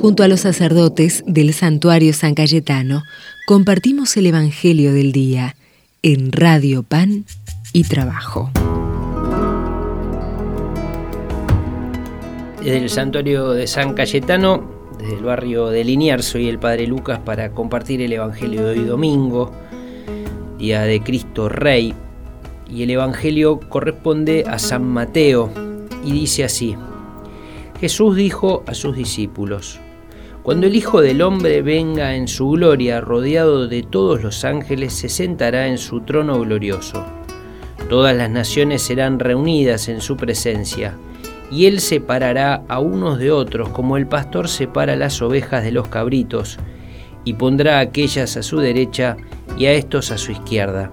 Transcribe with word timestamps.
Junto 0.00 0.22
a 0.22 0.28
los 0.28 0.40
sacerdotes 0.40 1.24
del 1.26 1.52
santuario 1.52 2.12
San 2.12 2.36
Cayetano, 2.36 3.02
compartimos 3.48 4.16
el 4.16 4.26
Evangelio 4.26 4.92
del 4.92 5.10
Día 5.10 5.56
en 6.02 6.30
Radio 6.30 6.84
Pan 6.84 7.24
y 7.72 7.82
Trabajo. 7.82 8.48
Desde 12.62 12.78
el 12.78 12.90
santuario 12.90 13.50
de 13.50 13.66
San 13.66 13.94
Cayetano, 13.94 14.70
desde 15.00 15.16
el 15.16 15.24
barrio 15.24 15.66
de 15.66 15.82
Liniers, 15.82 16.26
soy 16.26 16.48
el 16.48 16.60
Padre 16.60 16.86
Lucas 16.86 17.18
para 17.18 17.50
compartir 17.50 18.00
el 18.00 18.12
Evangelio 18.12 18.66
de 18.66 18.78
hoy 18.78 18.84
domingo, 18.84 19.50
Día 20.58 20.82
de 20.82 21.00
Cristo 21.00 21.48
Rey. 21.48 21.92
Y 22.70 22.84
el 22.84 22.90
Evangelio 22.90 23.58
corresponde 23.68 24.44
a 24.46 24.60
San 24.60 24.84
Mateo 24.84 25.50
y 26.04 26.12
dice 26.12 26.44
así. 26.44 26.76
Jesús 27.80 28.14
dijo 28.14 28.62
a 28.68 28.74
sus 28.74 28.96
discípulos, 28.96 29.80
Cuando 30.48 30.66
el 30.66 30.76
Hijo 30.76 31.02
del 31.02 31.20
Hombre 31.20 31.60
venga 31.60 32.14
en 32.14 32.26
su 32.26 32.48
gloria 32.48 33.02
rodeado 33.02 33.68
de 33.68 33.82
todos 33.82 34.22
los 34.22 34.46
ángeles, 34.46 34.94
se 34.94 35.10
sentará 35.10 35.66
en 35.66 35.76
su 35.76 36.00
trono 36.00 36.40
glorioso. 36.40 37.04
Todas 37.90 38.16
las 38.16 38.30
naciones 38.30 38.80
serán 38.80 39.18
reunidas 39.18 39.90
en 39.90 40.00
su 40.00 40.16
presencia, 40.16 40.94
y 41.52 41.66
él 41.66 41.80
separará 41.80 42.62
a 42.66 42.80
unos 42.80 43.18
de 43.18 43.30
otros 43.30 43.68
como 43.68 43.98
el 43.98 44.06
pastor 44.06 44.48
separa 44.48 44.96
las 44.96 45.20
ovejas 45.20 45.64
de 45.64 45.72
los 45.72 45.88
cabritos, 45.88 46.58
y 47.24 47.34
pondrá 47.34 47.76
a 47.76 47.80
aquellas 47.80 48.38
a 48.38 48.42
su 48.42 48.58
derecha 48.58 49.18
y 49.58 49.66
a 49.66 49.74
estos 49.74 50.10
a 50.12 50.16
su 50.16 50.32
izquierda. 50.32 50.90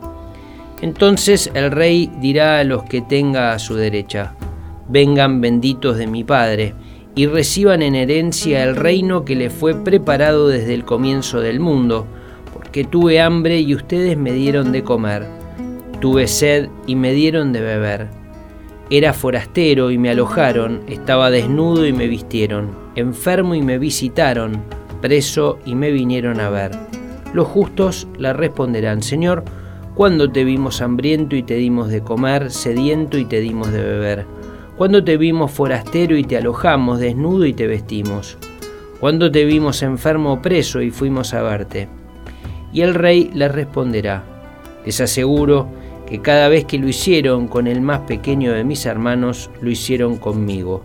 Entonces 0.81 1.49
el 1.53 1.71
rey 1.71 2.11
dirá 2.19 2.59
a 2.59 2.65
los 2.65 2.83
que 2.83 2.99
tenga 2.99 3.53
a 3.53 3.59
su 3.59 3.75
derecha, 3.75 4.35
vengan 4.89 5.39
benditos 5.39 5.95
de 5.95 6.07
mi 6.07 6.25
Padre, 6.25 6.75
y 7.15 7.27
reciban 7.27 7.81
en 7.81 7.95
herencia 7.95 8.63
el 8.63 8.75
reino 8.75 9.23
que 9.23 9.35
le 9.35 9.49
fue 9.49 9.73
preparado 9.73 10.49
desde 10.49 10.73
el 10.73 10.83
comienzo 10.83 11.39
del 11.39 11.59
mundo, 11.59 12.05
porque 12.53 12.83
tuve 12.83 13.21
hambre 13.21 13.61
y 13.61 13.73
ustedes 13.73 14.17
me 14.17 14.33
dieron 14.33 14.71
de 14.73 14.83
comer, 14.83 15.25
tuve 16.01 16.27
sed 16.27 16.67
y 16.85 16.95
me 16.95 17.13
dieron 17.13 17.53
de 17.53 17.61
beber, 17.61 18.09
era 18.89 19.13
forastero 19.13 19.89
y 19.89 19.97
me 19.97 20.11
alojaron, 20.11 20.81
estaba 20.87 21.31
desnudo 21.31 21.87
y 21.87 21.93
me 21.93 22.07
vistieron, 22.07 22.69
enfermo 22.95 23.55
y 23.55 23.61
me 23.61 23.79
visitaron, 23.79 24.61
preso 25.01 25.57
y 25.65 25.73
me 25.73 25.91
vinieron 25.91 26.39
a 26.39 26.49
ver. 26.49 26.71
Los 27.33 27.47
justos 27.47 28.07
le 28.19 28.31
responderán, 28.33 29.01
Señor, 29.01 29.43
¿cuándo 29.95 30.31
te 30.31 30.43
vimos 30.43 30.81
hambriento 30.81 31.35
y 31.35 31.43
te 31.43 31.55
dimos 31.55 31.89
de 31.89 32.01
comer, 32.01 32.51
sediento 32.51 33.17
y 33.17 33.25
te 33.25 33.39
dimos 33.39 33.71
de 33.71 33.81
beber? 33.81 34.25
Cuando 34.77 35.01
te 35.05 35.15
vimos 35.15 35.51
forastero 35.51 36.17
y 36.17 36.25
te 36.25 36.35
alojamos, 36.35 36.99
desnudo 36.99 37.45
y 37.45 37.53
te 37.53 37.65
vestimos. 37.65 38.37
Cuando 38.99 39.31
te 39.31 39.45
vimos 39.45 39.81
enfermo 39.81 40.33
o 40.33 40.41
preso 40.41 40.81
y 40.81 40.91
fuimos 40.91 41.33
a 41.33 41.41
verte. 41.41 41.87
Y 42.73 42.81
el 42.81 42.93
rey 42.93 43.31
les 43.33 43.53
responderá, 43.53 44.25
les 44.85 44.99
aseguro 44.99 45.69
que 46.05 46.21
cada 46.21 46.49
vez 46.49 46.65
que 46.65 46.77
lo 46.77 46.89
hicieron 46.89 47.47
con 47.47 47.67
el 47.67 47.79
más 47.79 48.01
pequeño 48.01 48.51
de 48.51 48.65
mis 48.65 48.85
hermanos, 48.85 49.49
lo 49.61 49.71
hicieron 49.71 50.17
conmigo. 50.17 50.83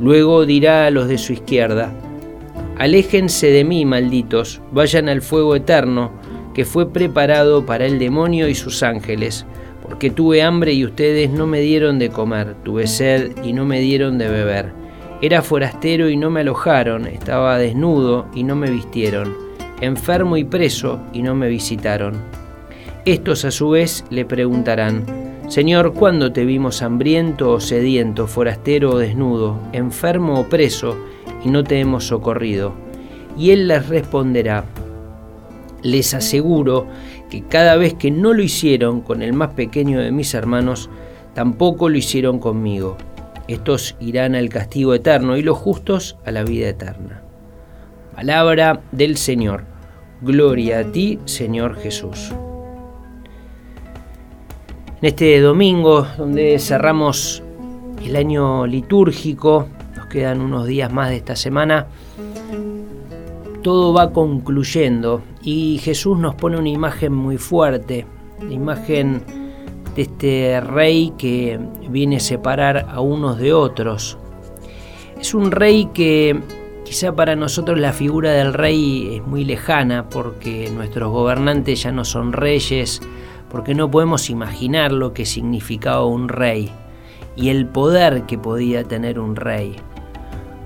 Luego 0.00 0.46
dirá 0.46 0.86
a 0.86 0.90
los 0.90 1.06
de 1.06 1.18
su 1.18 1.34
izquierda, 1.34 1.92
Aléjense 2.78 3.48
de 3.48 3.64
mí, 3.64 3.84
malditos, 3.84 4.62
vayan 4.72 5.10
al 5.10 5.20
fuego 5.20 5.54
eterno, 5.54 6.10
que 6.54 6.64
fue 6.64 6.90
preparado 6.90 7.66
para 7.66 7.84
el 7.84 7.98
demonio 7.98 8.48
y 8.48 8.54
sus 8.54 8.82
ángeles 8.82 9.44
porque 9.90 10.08
tuve 10.08 10.40
hambre 10.40 10.72
y 10.72 10.84
ustedes 10.84 11.30
no 11.30 11.48
me 11.48 11.60
dieron 11.60 11.98
de 11.98 12.10
comer, 12.10 12.54
tuve 12.62 12.86
sed 12.86 13.32
y 13.42 13.52
no 13.52 13.64
me 13.66 13.80
dieron 13.80 14.18
de 14.18 14.28
beber. 14.28 14.72
Era 15.20 15.42
forastero 15.42 16.08
y 16.08 16.16
no 16.16 16.30
me 16.30 16.42
alojaron, 16.42 17.06
estaba 17.06 17.58
desnudo 17.58 18.26
y 18.32 18.44
no 18.44 18.54
me 18.54 18.70
vistieron, 18.70 19.34
enfermo 19.80 20.36
y 20.36 20.44
preso 20.44 21.00
y 21.12 21.22
no 21.22 21.34
me 21.34 21.48
visitaron. 21.48 22.14
Estos 23.04 23.44
a 23.44 23.50
su 23.50 23.70
vez 23.70 24.04
le 24.10 24.24
preguntarán, 24.24 25.04
Señor, 25.48 25.92
¿cuándo 25.92 26.32
te 26.32 26.44
vimos 26.44 26.82
hambriento 26.82 27.50
o 27.50 27.60
sediento, 27.60 28.28
forastero 28.28 28.90
o 28.92 28.98
desnudo, 28.98 29.58
enfermo 29.72 30.38
o 30.38 30.48
preso, 30.48 30.96
y 31.44 31.48
no 31.48 31.64
te 31.64 31.80
hemos 31.80 32.04
socorrido? 32.06 32.74
Y 33.36 33.50
él 33.50 33.66
les 33.66 33.88
responderá, 33.88 34.64
les 35.82 36.14
aseguro 36.14 36.86
que 37.30 37.42
cada 37.42 37.76
vez 37.76 37.94
que 37.94 38.10
no 38.10 38.34
lo 38.34 38.42
hicieron 38.42 39.00
con 39.00 39.22
el 39.22 39.32
más 39.32 39.54
pequeño 39.54 40.00
de 40.00 40.10
mis 40.10 40.34
hermanos, 40.34 40.90
tampoco 41.34 41.88
lo 41.88 41.96
hicieron 41.96 42.38
conmigo. 42.38 42.96
Estos 43.48 43.96
irán 44.00 44.34
al 44.34 44.48
castigo 44.48 44.94
eterno 44.94 45.36
y 45.36 45.42
los 45.42 45.56
justos 45.56 46.16
a 46.26 46.32
la 46.32 46.44
vida 46.44 46.68
eterna. 46.68 47.22
Palabra 48.14 48.82
del 48.92 49.16
Señor. 49.16 49.64
Gloria 50.20 50.80
a 50.80 50.84
ti, 50.84 51.18
Señor 51.24 51.76
Jesús. 51.76 52.32
En 55.00 55.08
este 55.08 55.40
domingo, 55.40 56.06
donde 56.18 56.58
cerramos 56.58 57.42
el 58.04 58.16
año 58.16 58.66
litúrgico, 58.66 59.66
nos 59.96 60.06
quedan 60.06 60.42
unos 60.42 60.66
días 60.66 60.92
más 60.92 61.08
de 61.08 61.16
esta 61.16 61.36
semana, 61.36 61.86
todo 63.62 63.92
va 63.92 64.12
concluyendo 64.12 65.22
y 65.42 65.78
Jesús 65.78 66.18
nos 66.18 66.34
pone 66.34 66.58
una 66.58 66.68
imagen 66.68 67.12
muy 67.12 67.36
fuerte, 67.36 68.06
la 68.42 68.52
imagen 68.52 69.22
de 69.94 70.02
este 70.02 70.60
rey 70.60 71.12
que 71.18 71.58
viene 71.88 72.16
a 72.16 72.20
separar 72.20 72.86
a 72.88 73.00
unos 73.00 73.38
de 73.38 73.52
otros. 73.52 74.18
Es 75.20 75.34
un 75.34 75.50
rey 75.50 75.88
que 75.92 76.40
quizá 76.84 77.14
para 77.14 77.36
nosotros 77.36 77.78
la 77.78 77.92
figura 77.92 78.32
del 78.32 78.54
rey 78.54 79.16
es 79.16 79.26
muy 79.26 79.44
lejana 79.44 80.08
porque 80.08 80.70
nuestros 80.70 81.10
gobernantes 81.10 81.82
ya 81.82 81.92
no 81.92 82.04
son 82.04 82.32
reyes, 82.32 83.00
porque 83.50 83.74
no 83.74 83.90
podemos 83.90 84.30
imaginar 84.30 84.92
lo 84.92 85.12
que 85.12 85.26
significaba 85.26 86.04
un 86.04 86.28
rey 86.28 86.70
y 87.36 87.50
el 87.50 87.66
poder 87.66 88.22
que 88.22 88.38
podía 88.38 88.84
tener 88.84 89.18
un 89.18 89.36
rey. 89.36 89.76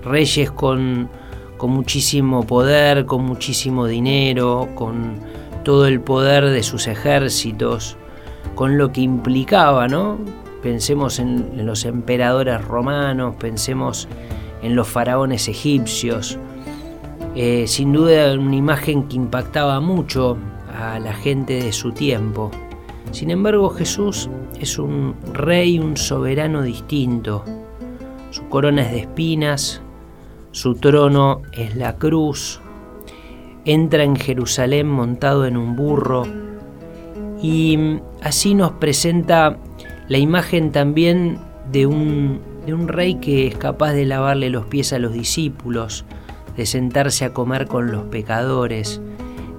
Reyes 0.03 0.51
con 0.51 1.09
con 1.57 1.71
muchísimo 1.71 2.45
poder, 2.45 3.05
con 3.05 3.23
muchísimo 3.23 3.85
dinero, 3.85 4.69
con 4.75 5.19
todo 5.63 5.87
el 5.87 5.99
poder 6.01 6.45
de 6.45 6.63
sus 6.63 6.87
ejércitos, 6.87 7.97
con 8.55 8.77
lo 8.77 8.91
que 8.91 9.01
implicaba, 9.01 9.87
¿no? 9.87 10.17
Pensemos 10.61 11.19
en, 11.19 11.65
los 11.65 11.85
emperadores 11.85 12.63
romanos, 12.63 13.35
pensemos 13.37 14.07
en 14.61 14.75
los 14.75 14.87
faraones 14.87 15.47
egipcios. 15.47 16.39
Eh, 17.35 17.65
sin 17.67 17.91
duda 17.91 18.33
una 18.33 18.55
imagen 18.55 19.07
que 19.07 19.17
impactaba 19.17 19.79
mucho 19.79 20.37
a 20.79 20.99
la 20.99 21.13
gente 21.13 21.61
de 21.61 21.71
su 21.71 21.91
tiempo. 21.91 22.51
Sin 23.11 23.31
embargo, 23.31 23.69
Jesús 23.69 24.29
es 24.59 24.77
un 24.77 25.15
rey, 25.33 25.79
un 25.79 25.97
soberano 25.97 26.61
distinto. 26.61 27.43
Su 28.31 28.47
corona 28.49 28.83
es 28.83 28.91
de 28.91 28.99
espinas, 28.99 29.81
su 30.55 30.75
trono 30.75 31.41
es 31.51 31.75
la 31.75 31.97
cruz, 31.97 32.61
entra 33.65 34.05
en 34.05 34.15
Jerusalén 34.15 34.87
montado 34.87 35.45
en 35.45 35.57
un 35.57 35.75
burro. 35.75 36.25
Y 37.41 37.99
así 38.23 38.55
nos 38.55 38.71
presenta 38.71 39.57
la 40.07 40.17
imagen 40.17 40.71
también 40.71 41.39
de 41.73 41.85
un, 41.85 42.39
de 42.65 42.73
un 42.73 42.87
rey 42.87 43.15
que 43.15 43.47
es 43.47 43.57
capaz 43.57 43.91
de 43.91 44.05
lavarle 44.05 44.49
los 44.49 44.65
pies 44.67 44.93
a 44.93 44.99
los 44.99 45.11
discípulos, 45.11 46.05
de 46.55 46.65
sentarse 46.65 47.25
a 47.25 47.33
comer 47.33 47.67
con 47.67 47.91
los 47.91 48.03
pecadores, 48.03 49.01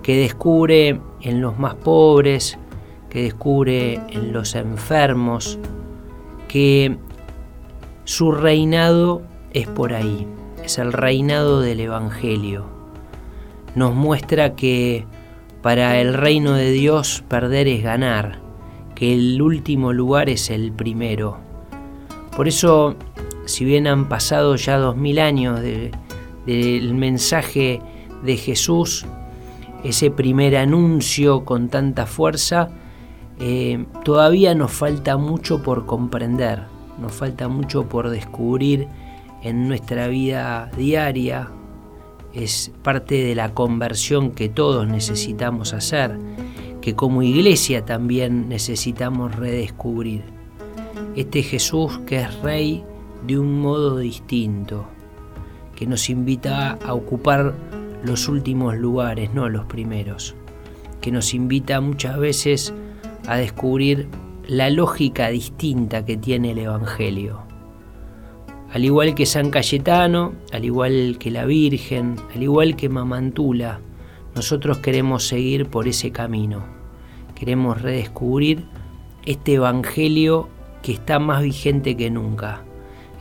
que 0.02 0.16
descubre 0.16 0.98
en 1.20 1.42
los 1.42 1.58
más 1.58 1.74
pobres, 1.74 2.58
que 3.10 3.24
descubre 3.24 4.00
en 4.08 4.32
los 4.32 4.54
enfermos, 4.54 5.58
que 6.48 6.96
su 8.04 8.32
reinado 8.32 9.20
es 9.52 9.68
por 9.68 9.92
ahí 9.92 10.26
es 10.66 10.78
el 10.78 10.92
reinado 10.92 11.60
del 11.60 11.78
Evangelio. 11.78 12.64
Nos 13.76 13.94
muestra 13.94 14.56
que 14.56 15.06
para 15.62 16.00
el 16.00 16.12
reino 16.12 16.54
de 16.54 16.72
Dios 16.72 17.22
perder 17.28 17.68
es 17.68 17.84
ganar, 17.84 18.40
que 18.96 19.14
el 19.14 19.40
último 19.40 19.92
lugar 19.92 20.28
es 20.28 20.50
el 20.50 20.72
primero. 20.72 21.38
Por 22.36 22.48
eso, 22.48 22.96
si 23.44 23.64
bien 23.64 23.86
han 23.86 24.08
pasado 24.08 24.56
ya 24.56 24.76
dos 24.76 24.96
mil 24.96 25.20
años 25.20 25.60
del 25.60 26.94
mensaje 26.94 27.80
de 28.24 28.36
Jesús, 28.36 29.06
ese 29.84 30.10
primer 30.10 30.56
anuncio 30.56 31.44
con 31.44 31.68
tanta 31.68 32.06
fuerza, 32.06 32.70
eh, 33.38 33.86
todavía 34.04 34.56
nos 34.56 34.72
falta 34.72 35.16
mucho 35.16 35.62
por 35.62 35.86
comprender, 35.86 36.64
nos 37.00 37.12
falta 37.12 37.46
mucho 37.46 37.88
por 37.88 38.10
descubrir 38.10 38.88
en 39.42 39.68
nuestra 39.68 40.08
vida 40.08 40.70
diaria, 40.76 41.50
es 42.32 42.70
parte 42.82 43.24
de 43.24 43.34
la 43.34 43.54
conversión 43.54 44.32
que 44.32 44.48
todos 44.48 44.86
necesitamos 44.86 45.72
hacer, 45.72 46.18
que 46.80 46.94
como 46.94 47.22
iglesia 47.22 47.84
también 47.84 48.48
necesitamos 48.48 49.34
redescubrir. 49.34 50.22
Este 51.16 51.42
Jesús 51.42 51.98
que 52.06 52.20
es 52.20 52.40
rey 52.42 52.84
de 53.26 53.38
un 53.38 53.60
modo 53.60 53.98
distinto, 53.98 54.86
que 55.74 55.86
nos 55.86 56.10
invita 56.10 56.72
a 56.72 56.94
ocupar 56.94 57.54
los 58.04 58.28
últimos 58.28 58.76
lugares, 58.76 59.32
no 59.32 59.48
los 59.48 59.64
primeros, 59.64 60.34
que 61.00 61.10
nos 61.10 61.34
invita 61.34 61.80
muchas 61.80 62.18
veces 62.18 62.74
a 63.26 63.36
descubrir 63.36 64.08
la 64.46 64.70
lógica 64.70 65.28
distinta 65.28 66.04
que 66.04 66.16
tiene 66.16 66.52
el 66.52 66.58
Evangelio. 66.58 67.45
Al 68.72 68.84
igual 68.84 69.14
que 69.14 69.26
San 69.26 69.50
Cayetano, 69.50 70.34
al 70.52 70.64
igual 70.64 71.16
que 71.18 71.30
la 71.30 71.44
Virgen, 71.44 72.16
al 72.34 72.42
igual 72.42 72.76
que 72.76 72.88
Mamantula, 72.88 73.80
nosotros 74.34 74.78
queremos 74.78 75.26
seguir 75.26 75.66
por 75.66 75.88
ese 75.88 76.10
camino. 76.10 76.64
Queremos 77.34 77.80
redescubrir 77.80 78.64
este 79.24 79.54
Evangelio 79.54 80.48
que 80.82 80.92
está 80.92 81.18
más 81.18 81.42
vigente 81.42 81.96
que 81.96 82.10
nunca. 82.10 82.62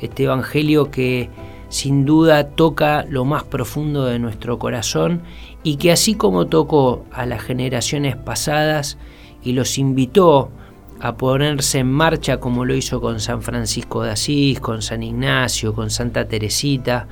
Este 0.01 0.23
Evangelio 0.23 0.91
que 0.91 1.29
sin 1.69 2.05
duda 2.05 2.49
toca 2.49 3.05
lo 3.09 3.25
más 3.25 3.43
profundo 3.43 4.05
de 4.05 4.19
nuestro 4.19 4.59
corazón 4.59 5.21
y 5.63 5.77
que 5.77 5.91
así 5.91 6.15
como 6.15 6.47
tocó 6.47 7.05
a 7.11 7.25
las 7.25 7.41
generaciones 7.41 8.15
pasadas 8.15 8.97
y 9.43 9.53
los 9.53 9.77
invitó 9.77 10.51
a 10.99 11.17
ponerse 11.17 11.79
en 11.79 11.91
marcha 11.91 12.39
como 12.39 12.65
lo 12.65 12.75
hizo 12.75 13.01
con 13.01 13.19
San 13.19 13.41
Francisco 13.41 14.03
de 14.03 14.11
Asís, 14.11 14.59
con 14.59 14.81
San 14.81 15.03
Ignacio, 15.03 15.73
con 15.73 15.89
Santa 15.89 16.27
Teresita, 16.27 17.07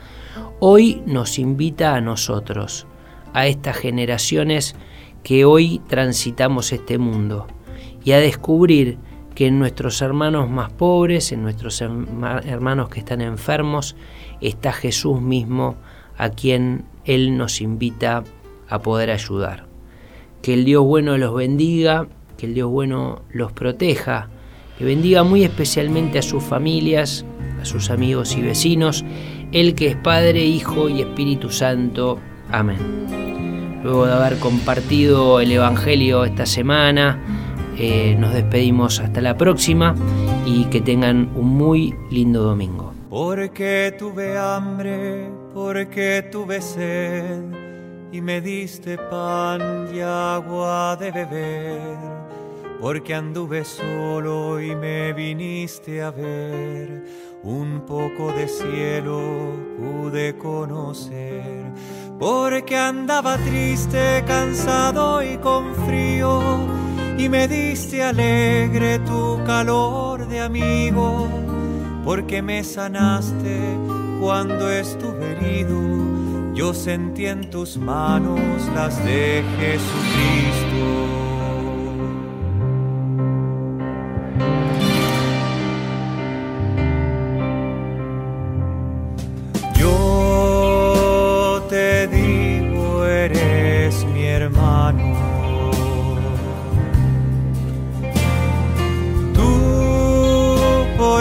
hoy 0.60 1.02
nos 1.06 1.40
invita 1.40 1.96
a 1.96 2.02
nosotros, 2.02 2.88
a 3.34 3.48
estas 3.48 3.78
generaciones 3.78 4.76
que 5.24 5.46
hoy 5.46 5.82
transitamos 5.88 6.72
este 6.72 6.98
mundo, 6.98 7.48
y 8.04 8.12
a 8.12 8.20
descubrir 8.20 8.98
que 9.36 9.48
en 9.48 9.60
nuestros 9.60 10.02
hermanos 10.02 10.50
más 10.50 10.72
pobres, 10.72 11.32
en 11.32 11.42
nuestros 11.42 11.82
hermanos 11.82 12.90
que 12.90 13.00
están 13.00 13.22
enfermos, 13.22 13.96
está 14.42 14.72
Jesús 14.72 15.22
mismo 15.22 15.76
a 16.18 16.30
quien 16.30 16.86
Él 17.06 17.38
nos 17.38 17.62
invita 17.62 18.24
a 18.70 18.80
poder 18.80 19.10
ayudar. 19.10 19.66
Que 20.42 20.54
el 20.54 20.66
Dios 20.66 20.84
bueno 20.84 21.18
los 21.18 21.34
bendiga 21.34 22.08
que 22.44 22.48
el 22.48 22.56
Dios 22.56 22.70
bueno 22.70 23.22
los 23.32 23.54
proteja, 23.54 24.28
que 24.78 24.84
bendiga 24.84 25.24
muy 25.24 25.46
especialmente 25.46 26.20
a 26.20 26.22
sus 26.22 26.44
familias, 26.44 27.24
a 27.62 27.64
sus 27.64 27.90
amigos 27.90 28.36
y 28.36 28.42
vecinos, 28.42 29.06
el 29.54 29.76
que 29.76 29.88
es 29.88 29.96
Padre, 29.96 30.44
Hijo 30.44 30.90
y 30.90 31.00
Espíritu 31.00 31.50
Santo. 31.50 32.20
Amén. 32.52 33.80
Luego 33.82 34.08
de 34.08 34.12
haber 34.12 34.40
compartido 34.40 35.40
el 35.40 35.54
Evangelio 35.54 36.26
esta 36.26 36.46
semana, 36.46 37.18
eh, 37.78 38.18
nos 38.20 38.34
despedimos 38.34 39.00
hasta 39.00 39.22
la 39.22 39.38
próxima 39.38 39.96
y 40.46 40.66
que 40.66 40.82
tengan 40.82 41.32
un 41.36 41.48
muy 41.48 41.96
lindo 42.12 42.44
domingo. 42.44 42.94
Porque 43.10 43.96
tuve 43.98 44.38
hambre, 44.38 45.30
porque 45.54 46.28
tuve 46.30 46.62
sed 46.62 47.42
y 48.12 48.20
me 48.20 48.42
diste 48.42 48.98
pan 48.98 49.88
y 49.96 50.02
agua 50.02 50.98
de 50.98 51.10
beber 51.10 52.13
porque 52.84 53.16
anduve 53.16 53.64
solo 53.64 54.60
y 54.60 54.76
me 54.76 55.14
viniste 55.14 56.02
a 56.02 56.12
ver. 56.12 57.06
Un 57.42 57.86
poco 57.88 58.34
de 58.34 58.46
cielo 58.50 59.54
pude 59.78 60.38
conocer, 60.38 61.72
porque 62.20 62.76
andaba 62.76 63.38
triste, 63.38 64.22
cansado 64.28 65.24
y 65.24 65.38
con 65.38 65.74
frío, 65.86 66.42
y 67.18 67.30
me 67.30 67.48
diste 67.48 68.04
alegre 68.04 69.00
tu 69.00 69.42
calor 69.46 70.28
de 70.28 70.42
amigo, 70.42 71.30
porque 72.04 72.42
me 72.42 72.66
sanaste 72.66 73.62
cuando 74.20 74.70
estuve 74.70 75.38
herido. 75.38 75.80
Yo 76.54 76.74
sentí 76.74 77.28
en 77.28 77.50
tus 77.50 77.78
manos 77.78 78.42
las 78.76 79.02
de 79.06 79.42
Jesucristo. 79.58 81.13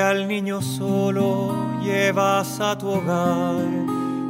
al 0.00 0.28
niño 0.28 0.62
solo 0.62 1.80
llevas 1.82 2.60
a 2.60 2.78
tu 2.78 2.88
hogar 2.88 3.56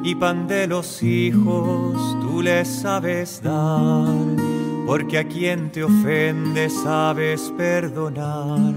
y 0.02 0.14
pan 0.14 0.46
de 0.49 0.67
los 0.67 1.02
hijos 1.02 1.94
tú 2.23 2.41
le 2.41 2.64
sabes 2.64 3.43
dar, 3.43 4.08
porque 4.87 5.19
a 5.19 5.29
quien 5.29 5.70
te 5.70 5.85
ofende 5.85 6.70
sabes 6.70 7.52
perdonar. 7.58 8.75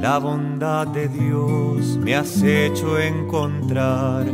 La 0.00 0.18
bondad 0.18 0.86
de 0.86 1.08
Dios 1.08 1.96
me 1.96 2.14
has 2.14 2.40
hecho 2.42 2.96
encontrar, 3.00 4.26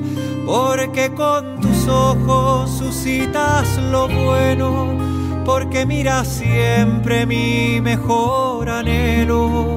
porque 0.45 1.15
con 1.15 1.61
tus 1.61 1.89
ojos 1.89 2.71
suscitas 2.79 3.79
lo 3.91 4.07
bueno, 4.09 4.99
porque 5.47 5.87
miras 5.87 6.29
siempre 6.29 7.25
mi 7.25 7.81
mejor 7.81 8.69
anhelo 8.69 9.77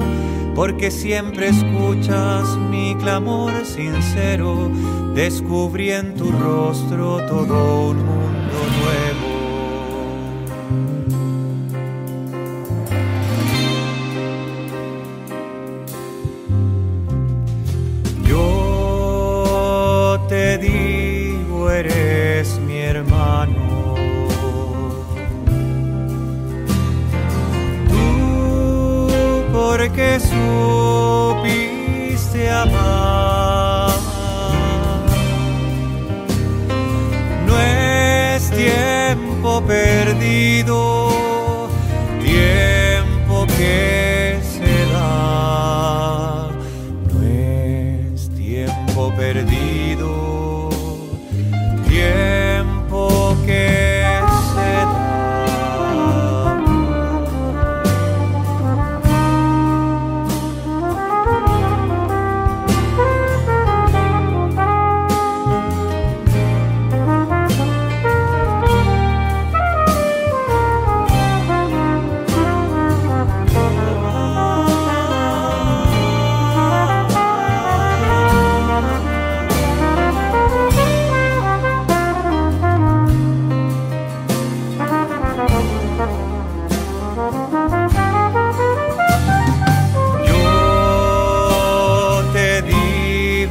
porque 0.58 0.90
siempre 0.90 1.50
escuchas 1.50 2.56
mi 2.68 2.92
clamor 2.96 3.64
sincero, 3.64 4.68
descubrí 5.14 5.92
en 5.92 6.16
tu 6.16 6.32
rostro 6.32 7.24
todo 7.28 7.90
un 7.90 8.04
mundo 8.04 8.27
supiste 30.30 32.40
amar. 32.50 33.90
No 37.46 37.58
es 37.58 38.50
tiempo 38.50 39.62
perdido, 39.66 40.97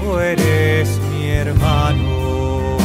tú 0.08 0.20
eres 0.20 1.00
mi 1.10 1.28
hermano. 1.30 2.78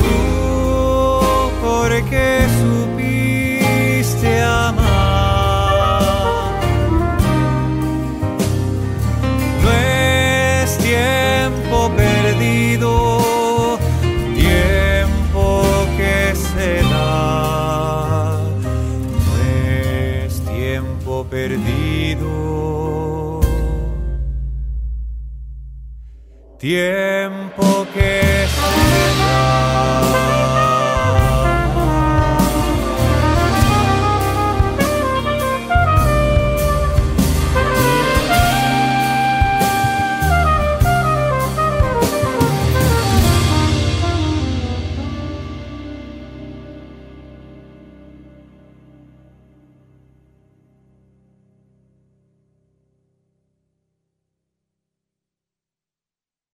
Tú, 0.00 1.50
porque 1.62 2.46
supiste 2.60 4.42
amar. 4.42 4.82
No 9.62 9.70
es 9.72 10.78
tiempo 10.78 11.90
perdido, 11.96 12.90
tiempo 14.34 15.44
que 15.96 16.34
se 16.34 16.82
da. 16.90 18.40
No 19.26 19.32
es 19.48 20.40
tiempo 20.40 21.24
perdido. 21.30 22.49
Tiempo 26.60 27.49